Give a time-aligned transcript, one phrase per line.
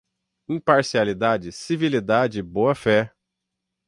[0.49, 3.13] Imparcialidade, civilidade e boa-fé